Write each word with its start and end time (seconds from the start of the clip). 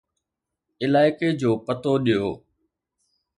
علائقي 0.83 1.29
جو 1.41 1.51
پتو 1.65 1.93
ڏيو 2.05 2.27